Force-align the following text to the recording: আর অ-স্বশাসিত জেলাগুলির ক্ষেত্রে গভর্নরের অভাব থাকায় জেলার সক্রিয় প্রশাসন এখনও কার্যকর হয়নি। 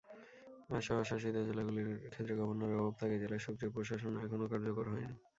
আর 0.67 0.79
অ-স্বশাসিত 0.79 1.35
জেলাগুলির 1.47 1.89
ক্ষেত্রে 2.05 2.33
গভর্নরের 2.39 2.79
অভাব 2.81 2.95
থাকায় 2.99 3.21
জেলার 3.23 3.45
সক্রিয় 3.45 3.71
প্রশাসন 3.75 4.13
এখনও 4.17 4.51
কার্যকর 4.51 4.85
হয়নি। 4.91 5.15